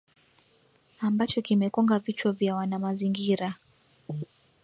ambacho 0.99 1.41
kimekonga 1.41 1.99
vichwa 1.99 2.31
vya 2.31 2.55
wanamazingira 2.55 3.55